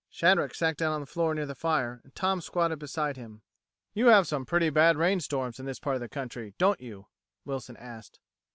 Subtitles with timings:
[0.09, 3.43] Shadrack sat down on the floor near the fire, and Tom squatted beside him.
[3.93, 7.05] "You have some pretty bad rainstorms in this part of the country, don't you?"
[7.45, 8.19] Wilson asked.